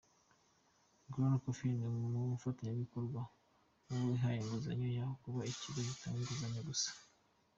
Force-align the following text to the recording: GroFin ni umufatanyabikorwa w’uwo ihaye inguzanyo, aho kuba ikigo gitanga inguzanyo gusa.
GroFin 1.11 1.75
ni 2.11 2.17
umufatanyabikorwa 2.25 3.19
w’uwo 3.87 4.09
ihaye 4.17 4.39
inguzanyo, 4.41 4.87
aho 5.03 5.13
kuba 5.21 5.41
ikigo 5.51 5.79
gitanga 5.89 6.19
inguzanyo 6.21 6.61
gusa. 6.69 6.89